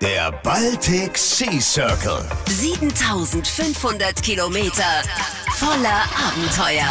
Der 0.00 0.30
Baltic 0.44 1.18
Sea 1.18 1.60
Circle. 1.60 2.20
7500 2.46 4.22
Kilometer 4.22 4.84
voller 5.56 6.04
Abenteuer. 6.14 6.86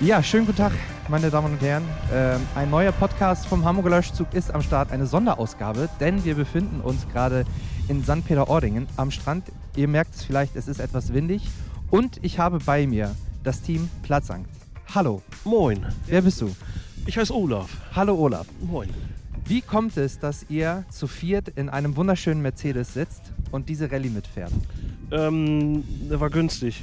Ja, 0.00 0.22
schönen 0.22 0.46
guten 0.46 0.56
Tag, 0.56 0.72
meine 1.08 1.30
Damen 1.30 1.52
und 1.52 1.60
Herren. 1.60 1.86
Ähm, 2.10 2.40
ein 2.54 2.70
neuer 2.70 2.92
Podcast 2.92 3.44
vom 3.46 3.66
Hamburger 3.66 3.90
Löschzug 3.90 4.32
ist 4.32 4.54
am 4.54 4.62
Start, 4.62 4.92
eine 4.92 5.06
Sonderausgabe, 5.06 5.90
denn 6.00 6.24
wir 6.24 6.36
befinden 6.36 6.80
uns 6.80 7.06
gerade 7.12 7.44
in 7.88 8.02
St. 8.02 8.24
Peter-Ordingen 8.26 8.88
am 8.96 9.10
Strand. 9.10 9.44
Ihr 9.76 9.88
merkt 9.88 10.14
es 10.14 10.24
vielleicht, 10.24 10.56
es 10.56 10.68
ist 10.68 10.80
etwas 10.80 11.12
windig. 11.12 11.42
Und 11.90 12.18
ich 12.22 12.38
habe 12.38 12.60
bei 12.60 12.86
mir 12.86 13.14
das 13.42 13.60
Team 13.60 13.90
Platzangst. 14.02 14.50
Hallo, 14.94 15.20
Moin, 15.44 15.84
wer 16.06 16.22
bist 16.22 16.40
du? 16.40 16.54
ich 17.06 17.18
heiße 17.18 17.34
Olaf. 17.34 17.68
Hallo 17.94 18.14
Olaf. 18.14 18.46
Moin. 18.62 18.88
Wie 19.46 19.60
kommt 19.60 19.96
es, 19.98 20.18
dass 20.18 20.46
ihr 20.48 20.84
zu 20.90 21.06
viert 21.06 21.48
in 21.48 21.68
einem 21.68 21.96
wunderschönen 21.96 22.40
Mercedes 22.40 22.94
sitzt 22.94 23.22
und 23.50 23.68
diese 23.68 23.90
Rallye 23.92 24.08
mitfährt? 24.08 24.52
Ähm, 25.12 25.84
der 26.08 26.18
war 26.18 26.30
günstig. 26.30 26.82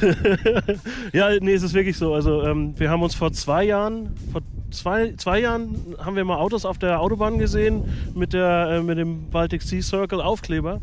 ja, 1.12 1.30
nee, 1.40 1.54
es 1.54 1.64
ist 1.64 1.74
wirklich 1.74 1.96
so. 1.96 2.14
Also, 2.14 2.42
ähm, 2.44 2.74
wir 2.78 2.90
haben 2.90 3.02
uns 3.02 3.16
vor 3.16 3.32
zwei 3.32 3.64
Jahren, 3.64 4.10
vor 4.30 4.42
zwei, 4.70 5.14
zwei 5.16 5.40
Jahren 5.40 5.96
haben 5.98 6.14
wir 6.14 6.24
mal 6.24 6.36
Autos 6.36 6.64
auf 6.64 6.78
der 6.78 7.00
Autobahn 7.00 7.38
gesehen 7.38 7.82
mit, 8.14 8.34
der, 8.34 8.68
äh, 8.70 8.82
mit 8.82 8.98
dem 8.98 9.28
Baltic 9.30 9.62
Sea 9.62 9.82
Circle 9.82 10.20
Aufkleber. 10.20 10.80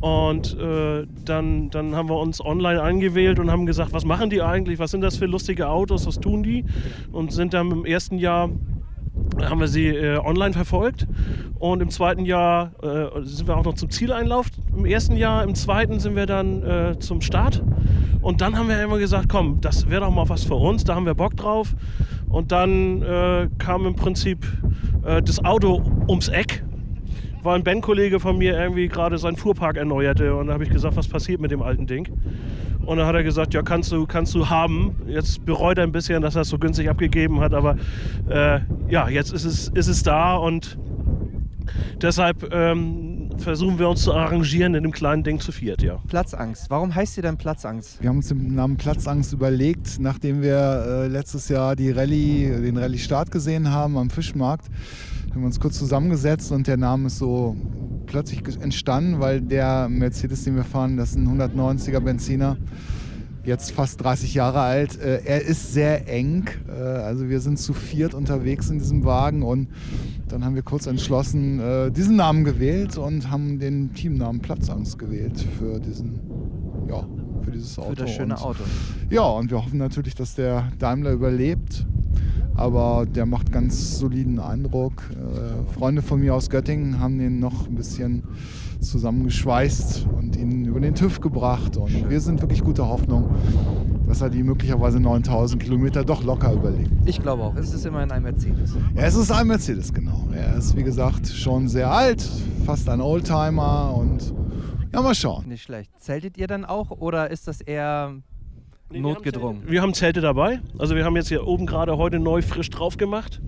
Und 0.00 0.56
äh, 0.58 1.06
dann, 1.24 1.70
dann 1.70 1.96
haben 1.96 2.08
wir 2.08 2.18
uns 2.18 2.40
online 2.40 2.80
eingewählt 2.80 3.38
und 3.38 3.50
haben 3.50 3.66
gesagt, 3.66 3.92
was 3.92 4.04
machen 4.04 4.30
die 4.30 4.42
eigentlich? 4.42 4.78
Was 4.78 4.90
sind 4.90 5.00
das 5.00 5.16
für 5.16 5.26
lustige 5.26 5.68
Autos? 5.68 6.06
Was 6.06 6.20
tun 6.20 6.42
die? 6.42 6.64
Und 7.10 7.32
sind 7.32 7.54
dann 7.54 7.70
im 7.70 7.84
ersten 7.84 8.18
Jahr 8.18 8.50
haben 9.42 9.60
wir 9.60 9.68
sie 9.68 9.88
äh, 9.88 10.18
online 10.18 10.52
verfolgt 10.52 11.06
und 11.58 11.82
im 11.82 11.90
zweiten 11.90 12.24
Jahr 12.24 12.72
äh, 12.82 13.22
sind 13.22 13.48
wir 13.48 13.56
auch 13.56 13.64
noch 13.64 13.74
zum 13.74 13.90
Zieleinlauf. 13.90 14.46
Im 14.76 14.84
ersten 14.84 15.16
Jahr, 15.16 15.44
im 15.44 15.54
zweiten 15.54 16.00
sind 16.00 16.16
wir 16.16 16.26
dann 16.26 16.62
äh, 16.62 16.98
zum 16.98 17.20
Start 17.20 17.62
und 18.24 18.40
dann 18.40 18.56
haben 18.56 18.68
wir 18.68 18.82
immer 18.82 18.98
gesagt, 18.98 19.28
komm, 19.28 19.60
das 19.60 19.90
wäre 19.90 20.00
doch 20.00 20.10
mal 20.10 20.28
was 20.28 20.44
für 20.44 20.54
uns, 20.54 20.84
da 20.84 20.94
haben 20.94 21.04
wir 21.04 21.14
Bock 21.14 21.36
drauf. 21.36 21.74
Und 22.30 22.52
dann 22.52 23.02
äh, 23.02 23.48
kam 23.58 23.86
im 23.86 23.96
Prinzip 23.96 24.46
äh, 25.04 25.22
das 25.22 25.44
Auto 25.44 25.82
ums 26.08 26.28
Eck, 26.28 26.64
weil 27.44 27.56
ein 27.56 27.64
Bandkollege 27.64 28.20
von 28.20 28.38
mir 28.38 28.58
irgendwie 28.58 28.88
gerade 28.88 29.18
seinen 29.18 29.36
Fuhrpark 29.36 29.76
erneuerte 29.76 30.34
und 30.34 30.48
da 30.48 30.54
habe 30.54 30.64
ich 30.64 30.70
gesagt, 30.70 30.96
was 30.96 31.08
passiert 31.08 31.40
mit 31.40 31.50
dem 31.50 31.62
alten 31.62 31.86
Ding? 31.86 32.08
Und 32.84 32.98
dann 32.98 33.06
hat 33.06 33.14
er 33.14 33.22
gesagt, 33.22 33.54
ja, 33.54 33.62
kannst 33.62 33.92
du, 33.92 34.06
kannst 34.06 34.34
du 34.34 34.50
haben. 34.50 34.96
Jetzt 35.06 35.44
bereut 35.44 35.78
er 35.78 35.84
ein 35.84 35.92
bisschen, 35.92 36.20
dass 36.20 36.36
er 36.36 36.42
es 36.42 36.48
so 36.48 36.58
günstig 36.58 36.88
abgegeben 36.88 37.40
hat, 37.40 37.54
aber 37.54 37.76
äh, 38.28 38.60
ja, 38.88 39.08
jetzt 39.08 39.32
ist 39.32 39.44
es, 39.44 39.68
ist 39.68 39.88
es 39.88 40.02
da 40.02 40.36
und 40.36 40.78
deshalb 42.00 42.52
ähm, 42.52 43.30
versuchen 43.38 43.78
wir 43.78 43.88
uns 43.88 44.02
zu 44.02 44.12
arrangieren 44.12 44.74
in 44.74 44.82
dem 44.82 44.92
kleinen 44.92 45.22
Ding 45.22 45.40
zu 45.40 45.52
viert, 45.52 45.82
ja. 45.82 45.98
Platzangst. 46.08 46.70
Warum 46.70 46.94
heißt 46.94 47.16
ihr 47.16 47.22
denn 47.22 47.36
Platzangst? 47.36 48.02
Wir 48.02 48.08
haben 48.08 48.18
uns 48.18 48.28
den 48.28 48.54
Namen 48.54 48.76
Platzangst 48.76 49.32
überlegt, 49.32 49.98
nachdem 49.98 50.42
wir 50.42 51.04
äh, 51.04 51.08
letztes 51.08 51.48
Jahr 51.48 51.76
die 51.76 51.90
Rallye, 51.90 52.60
den 52.62 52.76
Rallye-Start 52.76 53.30
gesehen 53.30 53.70
haben 53.70 53.96
am 53.96 54.10
Fischmarkt. 54.10 54.66
Haben 55.34 55.42
wir 55.42 55.46
uns 55.46 55.58
kurz 55.58 55.76
zusammengesetzt 55.76 56.52
und 56.52 56.68
der 56.68 56.76
Name 56.76 57.08
ist 57.08 57.18
so 57.18 57.56
plötzlich 58.06 58.40
entstanden, 58.60 59.18
weil 59.18 59.40
der 59.40 59.88
Mercedes, 59.88 60.44
den 60.44 60.54
wir 60.54 60.62
fahren, 60.62 60.96
das 60.96 61.10
ist 61.10 61.16
ein 61.16 61.26
190er 61.26 61.98
Benziner, 61.98 62.56
jetzt 63.42 63.72
fast 63.72 64.00
30 64.04 64.32
Jahre 64.32 64.60
alt. 64.60 64.96
Äh, 65.00 65.24
er 65.24 65.42
ist 65.42 65.72
sehr 65.72 66.08
eng, 66.08 66.44
äh, 66.68 66.80
also 66.80 67.28
wir 67.28 67.40
sind 67.40 67.58
zu 67.58 67.72
viert 67.72 68.14
unterwegs 68.14 68.70
in 68.70 68.78
diesem 68.78 69.04
Wagen 69.04 69.42
und 69.42 69.66
dann 70.28 70.44
haben 70.44 70.54
wir 70.54 70.62
kurz 70.62 70.86
entschlossen 70.86 71.58
äh, 71.58 71.90
diesen 71.90 72.14
Namen 72.14 72.44
gewählt 72.44 72.96
und 72.96 73.28
haben 73.28 73.58
den 73.58 73.92
Teamnamen 73.92 74.40
Platzangst 74.40 75.00
gewählt 75.00 75.44
für 75.58 75.80
diesen, 75.80 76.20
ja, 76.88 77.04
für 77.42 77.50
dieses 77.50 77.76
Auto. 77.76 77.88
Für 77.88 77.96
das 77.96 78.10
schöne 78.12 78.34
und, 78.34 78.40
Auto. 78.40 78.62
Ja, 79.10 79.22
und 79.22 79.50
wir 79.50 79.58
hoffen 79.58 79.78
natürlich, 79.78 80.14
dass 80.14 80.36
der 80.36 80.70
Daimler 80.78 81.10
überlebt. 81.10 81.84
Aber 82.56 83.04
der 83.06 83.26
macht 83.26 83.50
ganz 83.52 83.98
soliden 83.98 84.38
Eindruck. 84.38 85.10
Äh, 85.10 85.72
Freunde 85.72 86.02
von 86.02 86.20
mir 86.20 86.34
aus 86.34 86.50
Göttingen 86.50 87.00
haben 87.00 87.18
den 87.18 87.40
noch 87.40 87.66
ein 87.66 87.74
bisschen 87.74 88.22
zusammengeschweißt 88.80 90.06
und 90.16 90.36
ihn 90.36 90.64
über 90.64 90.80
den 90.80 90.94
TÜV 90.94 91.20
gebracht. 91.20 91.76
Und 91.76 92.08
wir 92.08 92.20
sind 92.20 92.40
wirklich 92.40 92.62
guter 92.62 92.88
Hoffnung, 92.88 93.30
dass 94.06 94.20
er 94.20 94.30
die 94.30 94.42
möglicherweise 94.42 95.00
9000 95.00 95.62
Kilometer 95.62 96.04
doch 96.04 96.22
locker 96.22 96.52
überlebt. 96.52 96.90
Ich 97.06 97.20
glaube 97.20 97.42
auch, 97.42 97.56
es 97.56 97.72
ist 97.72 97.86
immerhin 97.86 98.10
ein 98.12 98.22
Mercedes. 98.22 98.76
Ja, 98.94 99.02
es 99.02 99.14
ist 99.14 99.32
ein 99.32 99.46
Mercedes, 99.46 99.92
genau. 99.92 100.28
Er 100.32 100.56
ist, 100.56 100.76
wie 100.76 100.84
gesagt, 100.84 101.28
schon 101.28 101.68
sehr 101.68 101.90
alt, 101.90 102.28
fast 102.66 102.88
ein 102.88 103.00
Oldtimer 103.00 103.94
und 103.96 104.32
ja, 104.92 105.02
mal 105.02 105.14
schauen. 105.14 105.48
Nicht 105.48 105.64
schlecht. 105.64 105.90
Zeltet 105.98 106.38
ihr 106.38 106.46
dann 106.46 106.64
auch 106.64 106.92
oder 106.92 107.30
ist 107.30 107.48
das 107.48 107.60
eher 107.60 108.14
Nee, 108.90 108.96
wir 108.96 109.00
notgedrungen? 109.02 109.56
haben 109.56 109.60
Zelte- 109.62 109.72
Wir 109.72 109.82
haben 109.82 109.94
Zelte 109.94 110.20
dabei. 110.20 110.60
Also 110.78 110.94
wir 110.94 111.04
haben 111.04 111.16
jetzt 111.16 111.28
hier 111.28 111.46
oben 111.46 111.66
gerade 111.66 111.96
heute 111.96 112.18
neu 112.18 112.42
frisch 112.42 112.70
drauf 112.70 112.96
gemacht. 112.96 113.40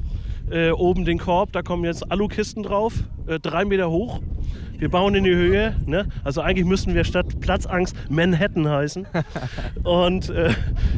Äh, 0.50 0.70
oben 0.70 1.04
den 1.04 1.18
Korb, 1.18 1.52
da 1.52 1.62
kommen 1.62 1.84
jetzt 1.84 2.10
Alukisten 2.10 2.62
drauf, 2.62 2.94
äh, 3.26 3.38
drei 3.40 3.64
Meter 3.64 3.90
hoch. 3.90 4.20
Wir 4.78 4.90
bauen 4.90 5.14
in 5.14 5.24
die 5.24 5.34
Höhe. 5.34 5.74
Ne? 5.86 6.06
Also 6.22 6.42
eigentlich 6.42 6.66
müssten 6.66 6.94
wir 6.94 7.04
statt 7.04 7.40
Platzangst 7.40 7.96
Manhattan 8.10 8.68
heißen. 8.68 9.06
Und 9.84 10.28
äh, 10.28 10.52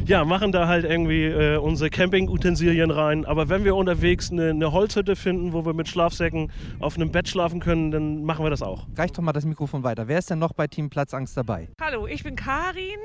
ja, 0.05 0.25
machen 0.25 0.51
da 0.51 0.67
halt 0.67 0.83
irgendwie 0.83 1.25
äh, 1.25 1.57
unsere 1.57 1.89
Campingutensilien 1.89 2.91
rein. 2.91 3.23
Aber 3.25 3.47
wenn 3.47 3.63
wir 3.63 3.75
unterwegs 3.75 4.31
eine, 4.31 4.49
eine 4.49 4.71
Holzhütte 4.73 5.15
finden, 5.15 5.53
wo 5.53 5.65
wir 5.65 5.73
mit 5.73 5.87
Schlafsäcken 5.87 6.51
auf 6.79 6.95
einem 6.95 7.11
Bett 7.11 7.29
schlafen 7.29 7.61
können, 7.61 7.91
dann 7.91 8.23
machen 8.23 8.43
wir 8.43 8.49
das 8.49 8.61
auch. 8.61 8.85
Reicht 8.97 9.17
doch 9.17 9.23
mal 9.23 9.31
das 9.31 9.45
Mikrofon 9.45 9.83
weiter. 9.83 10.07
Wer 10.07 10.19
ist 10.19 10.29
denn 10.29 10.39
noch 10.39 10.53
bei 10.53 10.67
Team 10.67 10.89
Platzangst 10.89 11.37
dabei? 11.37 11.69
Hallo, 11.79 12.05
ich 12.05 12.23
bin 12.23 12.35
Karin 12.35 12.99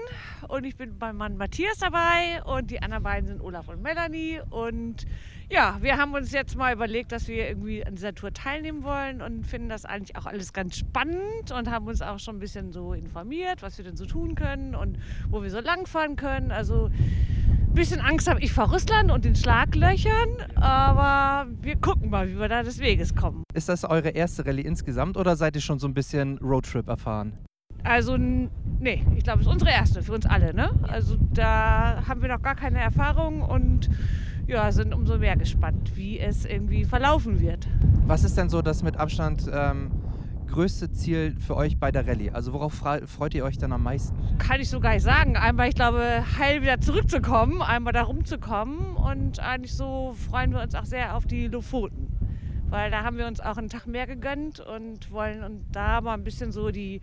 und 0.48 0.64
ich 0.64 0.76
bin 0.76 0.98
beim 0.98 1.16
Mann 1.16 1.36
Matthias 1.36 1.78
dabei 1.78 2.42
und 2.44 2.70
die 2.70 2.82
anderen 2.82 3.04
beiden 3.04 3.28
sind 3.28 3.40
Olaf 3.40 3.68
und 3.68 3.82
Melanie 3.82 4.40
und 4.50 5.06
ja, 5.50 5.76
wir 5.82 5.98
haben 5.98 6.14
uns 6.14 6.32
jetzt 6.32 6.56
mal 6.56 6.72
überlegt, 6.72 7.12
dass 7.12 7.28
wir 7.28 7.48
irgendwie 7.48 7.84
an 7.84 7.94
dieser 7.96 8.14
Tour 8.14 8.32
teilnehmen 8.32 8.82
wollen 8.82 9.20
und 9.20 9.46
finden 9.46 9.68
das 9.68 9.84
eigentlich 9.84 10.16
auch 10.16 10.26
alles 10.26 10.52
ganz 10.52 10.63
spannend 10.70 11.52
und 11.56 11.70
haben 11.70 11.86
uns 11.86 12.02
auch 12.02 12.18
schon 12.18 12.36
ein 12.36 12.40
bisschen 12.40 12.72
so 12.72 12.92
informiert, 12.92 13.62
was 13.62 13.78
wir 13.78 13.84
denn 13.84 13.96
so 13.96 14.06
tun 14.06 14.34
können 14.34 14.74
und 14.74 14.98
wo 15.28 15.42
wir 15.42 15.50
so 15.50 15.60
langfahren 15.60 16.16
können. 16.16 16.50
Also 16.50 16.86
ein 16.86 17.74
bisschen 17.74 18.00
Angst 18.00 18.28
habe 18.28 18.40
ich 18.40 18.52
vor 18.52 18.70
Russland 18.70 19.10
und 19.10 19.24
den 19.24 19.34
Schlaglöchern, 19.34 20.28
aber 20.54 21.50
wir 21.60 21.76
gucken 21.76 22.10
mal, 22.10 22.28
wie 22.28 22.38
wir 22.38 22.48
da 22.48 22.62
des 22.62 22.78
Weges 22.78 23.14
kommen. 23.14 23.42
Ist 23.52 23.68
das 23.68 23.84
eure 23.84 24.10
erste 24.10 24.46
Rallye 24.46 24.62
insgesamt 24.62 25.16
oder 25.16 25.36
seid 25.36 25.56
ihr 25.56 25.62
schon 25.62 25.78
so 25.78 25.88
ein 25.88 25.94
bisschen 25.94 26.38
Roadtrip 26.38 26.88
erfahren? 26.88 27.32
Also, 27.82 28.16
nee, 28.16 29.04
ich 29.16 29.24
glaube, 29.24 29.40
es 29.40 29.46
ist 29.46 29.52
unsere 29.52 29.70
erste 29.70 30.02
für 30.02 30.12
uns 30.12 30.24
alle, 30.24 30.54
ne? 30.54 30.70
Also, 30.88 31.16
da 31.32 32.04
haben 32.08 32.22
wir 32.22 32.28
noch 32.28 32.40
gar 32.40 32.54
keine 32.54 32.78
Erfahrung 32.78 33.42
und 33.42 33.90
ja, 34.46 34.70
sind 34.72 34.94
umso 34.94 35.18
mehr 35.18 35.36
gespannt, 35.36 35.96
wie 35.96 36.18
es 36.18 36.44
irgendwie 36.44 36.84
verlaufen 36.84 37.40
wird. 37.40 37.66
Was 38.06 38.24
ist 38.24 38.36
denn 38.36 38.48
so 38.48 38.62
das 38.62 38.82
mit 38.82 38.96
Abstand 38.96 39.50
ähm, 39.52 39.90
größte 40.54 40.92
Ziel 40.92 41.34
für 41.44 41.56
euch 41.56 41.80
bei 41.80 41.90
der 41.90 42.06
Rallye? 42.06 42.30
Also 42.30 42.52
worauf 42.52 42.74
freut 42.74 43.34
ihr 43.34 43.44
euch 43.44 43.58
dann 43.58 43.72
am 43.72 43.82
meisten? 43.82 44.16
Kann 44.38 44.60
ich 44.60 44.70
so 44.70 44.78
gar 44.78 44.94
nicht 44.94 45.02
sagen. 45.02 45.36
Einmal, 45.36 45.68
ich 45.68 45.74
glaube, 45.74 46.24
heil 46.38 46.62
wieder 46.62 46.80
zurückzukommen, 46.80 47.60
einmal 47.60 47.92
da 47.92 48.02
rumzukommen 48.02 48.94
und 48.94 49.40
eigentlich 49.40 49.74
so 49.74 50.14
freuen 50.30 50.52
wir 50.52 50.62
uns 50.62 50.76
auch 50.76 50.84
sehr 50.84 51.16
auf 51.16 51.26
die 51.26 51.48
Lofoten. 51.48 52.06
Weil 52.68 52.92
da 52.92 53.02
haben 53.02 53.18
wir 53.18 53.26
uns 53.26 53.40
auch 53.40 53.56
einen 53.56 53.68
Tag 53.68 53.88
mehr 53.88 54.06
gegönnt 54.06 54.60
und 54.60 55.10
wollen 55.10 55.42
und 55.42 55.64
da 55.72 56.00
mal 56.00 56.14
ein 56.14 56.22
bisschen 56.22 56.52
so 56.52 56.70
die 56.70 57.00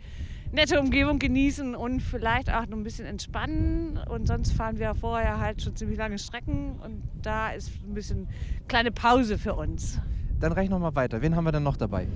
nette 0.54 0.80
Umgebung 0.80 1.20
genießen 1.20 1.76
und 1.76 2.00
vielleicht 2.00 2.50
auch 2.50 2.68
noch 2.68 2.78
ein 2.78 2.84
bisschen 2.84 3.06
entspannen. 3.06 4.00
Und 4.10 4.28
sonst 4.28 4.54
fahren 4.54 4.80
wir 4.80 4.96
vorher 4.96 5.42
halt 5.42 5.62
schon 5.62 5.76
ziemlich 5.76 5.98
lange 5.98 6.20
Strecken 6.20 6.80
und 6.82 7.04
da 7.22 7.52
ist 7.52 7.70
ein 7.86 7.96
bisschen 7.96 8.30
kleine 8.70 8.94
Pause 8.94 9.38
für 9.38 9.56
uns. 9.56 10.00
Dann 10.42 10.54
reich 10.54 10.72
noch 10.72 10.80
mal 10.80 10.96
weiter. 10.96 11.22
Wen 11.22 11.36
haben 11.36 11.44
wir 11.46 11.52
denn 11.52 11.62
noch 11.62 11.78
dabei? 11.78 12.08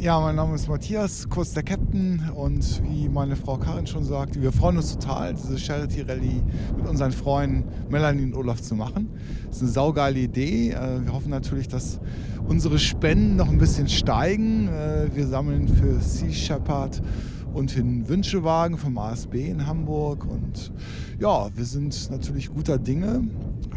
Ja, 0.00 0.18
mein 0.20 0.34
Name 0.34 0.56
ist 0.56 0.68
Matthias, 0.68 1.28
kurz 1.28 1.52
der 1.54 1.62
Captain. 1.62 2.28
Und 2.34 2.82
wie 2.82 3.08
meine 3.08 3.36
Frau 3.36 3.56
Karin 3.56 3.86
schon 3.86 4.02
sagte, 4.02 4.42
wir 4.42 4.50
freuen 4.50 4.78
uns 4.78 4.98
total, 4.98 5.34
diese 5.34 5.56
Charity 5.56 6.02
Rallye 6.02 6.42
mit 6.76 6.88
unseren 6.88 7.12
Freunden 7.12 7.62
Melanie 7.88 8.24
und 8.24 8.34
Olaf 8.34 8.60
zu 8.60 8.74
machen. 8.74 9.10
Das 9.46 9.58
ist 9.58 9.62
eine 9.62 9.70
saugeile 9.70 10.18
Idee. 10.18 10.72
Äh, 10.72 11.04
Wir 11.04 11.12
hoffen 11.12 11.30
natürlich, 11.30 11.68
dass 11.68 12.00
unsere 12.48 12.80
Spenden 12.80 13.36
noch 13.36 13.48
ein 13.48 13.58
bisschen 13.58 13.88
steigen. 13.88 14.66
Äh, 14.66 15.14
Wir 15.14 15.28
sammeln 15.28 15.68
für 15.68 16.00
Sea 16.00 16.32
Shepherd 16.32 17.00
und 17.54 17.76
den 17.76 18.08
Wünschewagen 18.08 18.76
vom 18.76 18.98
ASB 18.98 19.34
in 19.48 19.66
Hamburg. 19.68 20.24
Und 20.24 20.72
ja, 21.20 21.46
wir 21.54 21.64
sind 21.64 22.10
natürlich 22.10 22.52
guter 22.52 22.78
Dinge, 22.78 23.22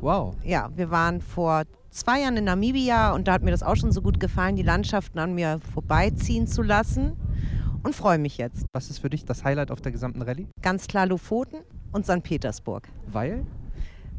Wow. 0.01 0.35
Ja, 0.43 0.71
wir 0.75 0.91
waren 0.91 1.21
vor 1.21 1.65
zwei 1.91 2.23
Jahren 2.23 2.39
in 2.39 2.45
Namibia 2.45 3.13
und 3.13 3.29
da 3.29 3.35
hat 3.35 3.43
mir 3.43 3.51
das 3.51 3.63
auch 3.63 3.77
schon 3.77 3.93
so 3.93 4.01
gut 4.01 4.19
gefallen, 4.19 4.57
die 4.57 4.63
Landschaften 4.63 5.19
an 5.19 5.35
mir 5.35 5.61
vorbeiziehen 5.75 6.47
zu 6.47 6.63
lassen 6.63 7.13
und 7.83 7.95
freue 7.95 8.19
mich 8.19 8.39
jetzt. 8.39 8.65
Was 8.73 8.89
ist 8.89 9.01
für 9.01 9.11
dich 9.11 9.27
das 9.27 9.45
Highlight 9.45 9.71
auf 9.71 9.83
der 9.83 9.93
gesamten 9.93 10.23
Rallye? 10.23 10.47
Ganz 10.63 10.87
klar 10.87 11.07
Lofoten 11.07 11.59
und 11.93 12.07
St. 12.07 12.23
Petersburg, 12.23 12.89
Weil? 13.13 13.45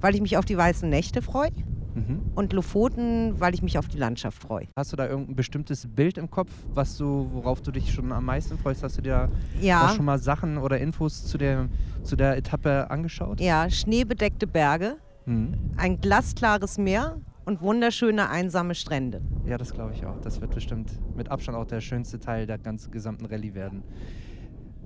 Weil 0.01 0.15
ich 0.15 0.21
mich 0.21 0.38
auf 0.38 0.45
die 0.45 0.57
weißen 0.57 0.89
Nächte 0.89 1.21
freue 1.21 1.49
Mhm. 1.95 2.21
und 2.35 2.53
Lofoten, 2.53 3.39
weil 3.39 3.55
ich 3.55 3.63
mich 3.63 3.77
auf 3.79 3.88
die 3.88 3.97
Landschaft 3.97 4.39
freue. 4.39 4.67
Hast 4.75 4.91
du 4.94 4.95
da 4.97 5.07
irgendein 5.07 5.35
bestimmtes 5.35 5.88
Bild 5.88 6.19
im 6.19 6.29
Kopf, 6.29 6.51
was 6.73 6.95
du, 6.97 7.27
worauf 7.33 7.61
du 7.61 7.71
dich 7.71 7.91
schon 7.91 8.11
am 8.11 8.25
meisten 8.25 8.57
freust? 8.59 8.83
Hast 8.83 8.97
du 8.99 9.01
dir 9.01 9.29
da 9.29 9.61
Ja, 9.61 9.89
schon 9.89 10.05
mal 10.05 10.19
Sachen 10.19 10.59
oder 10.59 10.77
Infos 10.79 11.25
zu 11.25 11.39
der, 11.39 11.67
zu 12.03 12.15
der 12.15 12.38
Etappe 12.38 12.91
angeschaut? 12.91 13.39
ja, 13.41 13.67
schneebedeckte 13.69 14.45
Berge, 14.45 14.97
Mhm. 15.25 15.55
ein 15.77 15.99
glasklares 15.99 16.77
Meer 16.77 17.17
und 17.45 17.61
wunderschöne 17.61 18.29
einsame 18.29 18.75
Strände. 18.75 19.21
Ja, 19.45 19.57
das 19.57 19.73
glaube 19.73 19.94
ich 19.94 20.05
auch. 20.05 20.19
Das 20.21 20.39
wird 20.41 20.53
bestimmt 20.53 20.91
mit 21.15 21.31
Abstand 21.31 21.57
auch 21.57 21.65
der 21.65 21.81
schönste 21.81 22.19
Teil 22.19 22.45
der 22.45 22.57
ganzen 22.59 22.91
gesamten 22.91 23.25
Rallye 23.25 23.53
werden. 23.55 23.83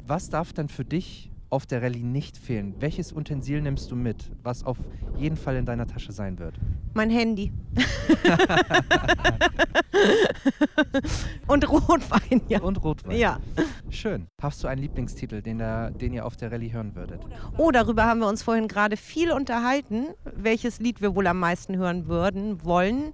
Was 0.08 0.30
darf 0.30 0.54
denn 0.54 0.68
für 0.69 0.86
dich 0.86 1.31
auf 1.51 1.68
der 1.68 1.83
Rallye 1.83 2.03
nicht 2.03 2.38
fehlen? 2.38 2.74
Welches 2.80 3.13
Utensil 3.13 3.62
nimmst 3.62 3.92
du 3.92 3.95
mit, 3.95 4.31
was 4.42 4.63
auf 4.63 4.77
jeden 5.18 5.38
Fall 5.38 5.57
in 5.57 5.65
deiner 5.65 5.86
Tasche 5.86 6.12
sein 6.12 6.39
wird? 6.39 6.56
Mein 6.94 7.09
Handy. 7.09 7.51
und 11.48 11.69
Rotwein, 11.69 12.42
ja. 12.48 12.62
Und 12.62 12.83
Rotwein. 12.83 13.18
Ja. 13.18 13.39
Schön. 13.89 14.27
Hast 14.42 14.63
du 14.63 14.68
einen 14.68 14.81
Lieblingstitel, 14.81 15.42
den, 15.42 15.57
der, 15.57 15.92
den 15.92 16.13
ihr 16.13 16.25
auf 16.25 16.38
der 16.38 16.51
Rallye 16.51 16.71
hören 16.71 16.95
würdet? 16.95 17.21
Oh, 17.57 17.71
darüber 17.71 18.06
haben 18.06 18.21
wir 18.21 18.27
uns 18.27 18.44
vorhin 18.44 18.68
gerade 18.68 18.98
viel 18.98 19.31
unterhalten, 19.31 20.07
welches 20.24 20.80
Lied 20.80 21.01
wir 21.01 21.15
wohl 21.15 21.27
am 21.27 21.39
meisten 21.39 21.77
hören 21.77 22.07
würden, 22.07 22.63
wollen. 22.63 23.13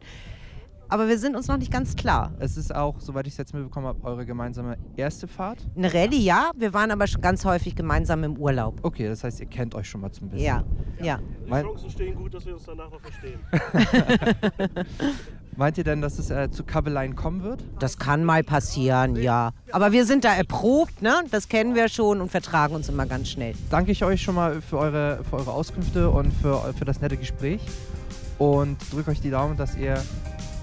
Aber 0.90 1.08
wir 1.08 1.18
sind 1.20 1.36
uns 1.36 1.48
noch 1.48 1.58
nicht 1.58 1.72
ganz 1.72 1.96
klar. 1.96 2.32
Es 2.40 2.56
ist 2.58 2.74
auch, 2.74 3.00
soweit 3.00 3.28
ich 3.28 3.34
es 3.34 3.38
jetzt 3.38 3.54
mitbekommen 3.54 3.88
habe, 3.88 4.04
eure 4.04 4.26
gemeinsame 4.26 4.78
erste 4.96 5.28
Fahrt. 5.28 5.60
Eine 5.76 5.94
Rallye, 5.94 6.20
ja. 6.20 6.52
Wir 6.56 6.74
waren 6.74 6.92
aber 6.92 7.08
schon 7.08 7.22
ganz 7.22 7.44
häufig 7.46 7.76
gemeinsam 7.76 8.24
im 8.24 8.38
Urlaub. 8.38 8.80
Okay, 8.84 9.08
das 9.08 9.24
heißt, 9.24 9.40
ihr 9.42 9.48
kennt 9.48 9.76
euch 9.76 9.90
schon 9.90 10.02
mal 10.02 10.12
zum 10.12 10.30
bisschen. 10.30 10.46
Ja, 10.46 10.64
ja. 11.02 11.20
Die 11.46 11.50
Mein- 11.50 11.66
Chancen 11.66 11.90
stehen 11.90 12.16
gut, 12.16 12.34
dass 12.34 12.46
wir 12.46 12.54
uns 12.54 12.64
danach 12.66 12.90
noch 12.92 13.02
verstehen. 13.02 13.40
Meint 15.58 15.78
ihr 15.80 15.84
denn, 15.84 16.02
dass 16.02 16.20
es 16.20 16.30
äh, 16.30 16.52
zu 16.52 16.64
Kabeleien 16.64 17.16
kommen 17.16 17.42
wird? 17.44 17.64
Das 17.80 17.98
kann 17.98 18.24
mal 18.24 18.44
passieren, 18.44 19.16
ja. 19.16 19.54
Aber 19.72 19.92
wir 19.92 20.06
sind 20.06 20.24
da 20.24 20.36
erprobt, 20.36 21.02
ne? 21.02 21.16
Das 21.32 21.50
kennen 21.50 21.74
wir 21.74 21.90
schon 21.90 22.22
und 22.22 22.30
vertragen 22.30 22.76
uns 22.76 22.90
immer 22.90 23.08
ganz 23.08 23.30
schnell. 23.30 23.56
danke 23.72 23.92
ich 23.92 24.04
euch 24.04 24.22
schon 24.22 24.36
mal 24.36 24.62
für 24.62 24.78
eure, 24.78 25.24
für 25.28 25.38
eure 25.38 25.52
Auskünfte 25.52 26.12
und 26.12 26.32
für, 26.32 26.74
für 26.78 26.86
das 26.86 27.02
nette 27.02 27.18
Gespräch. 27.18 27.60
Und 28.38 28.78
drücke 28.94 29.10
euch 29.10 29.20
die 29.20 29.32
Daumen, 29.32 29.58
dass 29.58 29.76
ihr 29.76 29.96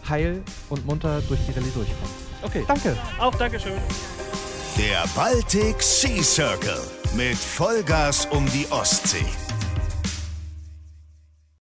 heil 0.09 0.43
und 0.71 0.85
munter 0.87 1.21
durch 1.29 1.41
die 1.47 1.53
Rallye 1.53 1.71
durchkommt. 1.75 2.11
Okay, 2.43 2.65
Danke. 2.67 2.97
auch 3.19 3.35
Dankeschön. 3.35 3.75
Der 4.79 5.05
Baltic 5.15 5.81
Sea 5.83 6.23
Circle 6.23 6.81
mit 7.15 7.37
Vollgas 7.39 8.27
um 8.27 8.45
die 8.51 8.67
Ostsee. 8.71 9.25